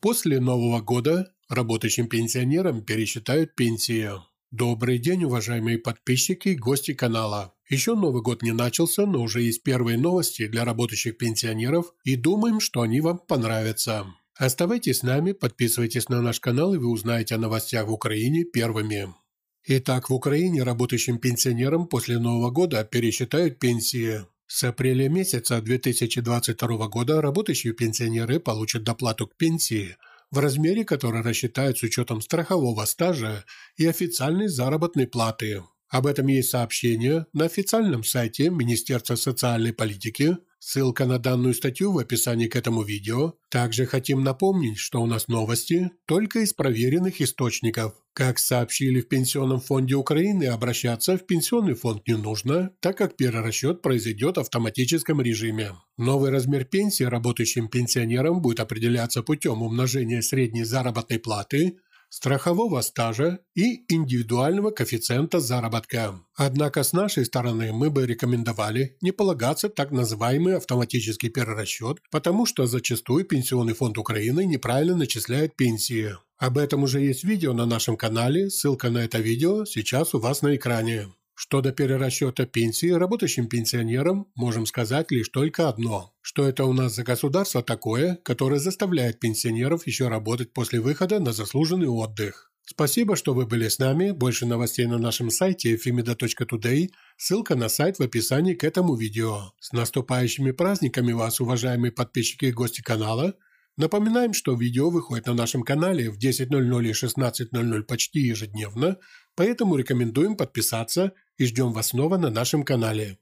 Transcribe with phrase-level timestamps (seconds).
[0.00, 4.10] После Нового года работающим пенсионерам пересчитают пенсии.
[4.50, 7.52] Добрый день, уважаемые подписчики и гости канала.
[7.68, 12.60] Еще Новый год не начался, но уже есть первые новости для работающих пенсионеров и думаем,
[12.60, 14.06] что они вам понравятся.
[14.36, 19.14] Оставайтесь с нами, подписывайтесь на наш канал и вы узнаете о новостях в Украине первыми.
[19.66, 24.22] Итак, в Украине работающим пенсионерам после Нового года пересчитают пенсии.
[24.52, 29.96] С апреля месяца 2022 года работающие пенсионеры получат доплату к пенсии–
[30.32, 33.44] в размере, который рассчитают с учетом страхового стажа
[33.76, 35.62] и официальной заработной платы.
[35.88, 40.36] Об этом есть сообщение на официальном сайте Министерства социальной политики.
[40.62, 43.32] Ссылка на данную статью в описании к этому видео.
[43.48, 47.94] Также хотим напомнить, что у нас новости только из проверенных источников.
[48.12, 53.80] Как сообщили в Пенсионном фонде Украины, обращаться в Пенсионный фонд не нужно, так как перерасчет
[53.80, 55.72] произойдет в автоматическом режиме.
[55.96, 61.78] Новый размер пенсии работающим пенсионерам будет определяться путем умножения средней заработной платы
[62.10, 66.20] страхового стажа и индивидуального коэффициента заработка.
[66.34, 72.66] Однако с нашей стороны мы бы рекомендовали не полагаться так называемый автоматический перерасчет, потому что
[72.66, 76.16] зачастую Пенсионный фонд Украины неправильно начисляет пенсии.
[76.36, 80.42] Об этом уже есть видео на нашем канале, ссылка на это видео сейчас у вас
[80.42, 81.08] на экране.
[81.42, 86.12] Что до перерасчета пенсии работающим пенсионерам, можем сказать лишь только одно.
[86.20, 91.32] Что это у нас за государство такое, которое заставляет пенсионеров еще работать после выхода на
[91.32, 92.52] заслуженный отдых.
[92.66, 94.10] Спасибо, что вы были с нами.
[94.10, 96.90] Больше новостей на нашем сайте femida.today.
[97.16, 99.52] Ссылка на сайт в описании к этому видео.
[99.60, 103.34] С наступающими праздниками вас, уважаемые подписчики и гости канала.
[103.80, 108.98] Напоминаем, что видео выходит на нашем канале в 10.00 и 16.00 почти ежедневно,
[109.34, 113.16] поэтому рекомендуем подписаться и ждем вас снова на нашем канале.